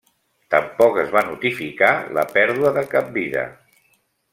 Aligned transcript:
Tampoc 0.53 0.97
es 1.01 1.11
va 1.17 1.23
notificar 1.29 1.93
la 2.21 2.27
pèrdua 2.33 2.75
de 2.79 2.89
cap 2.97 3.17
vida. 3.23 3.49